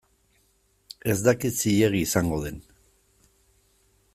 Ez 1.13 1.17
dakit 1.27 1.59
zilegi 1.65 2.01
izango 2.07 2.41
den. 2.47 2.59